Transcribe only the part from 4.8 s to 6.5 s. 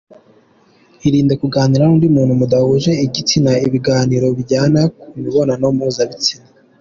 ku mibonano mpuzabitsina.